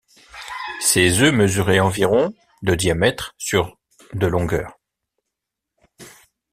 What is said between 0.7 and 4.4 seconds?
Ses œufs mesuraient environ de diamètre sur de